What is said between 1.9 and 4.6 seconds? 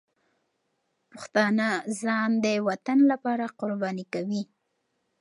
ځان د وطن لپاره قرباني کوي.